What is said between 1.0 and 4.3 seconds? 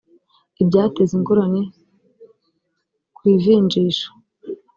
ingorane ku ivinjisha